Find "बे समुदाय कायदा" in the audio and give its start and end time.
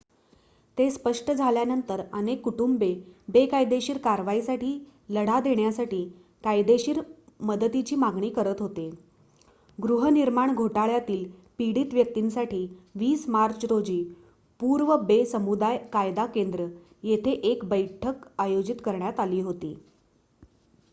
14.97-16.25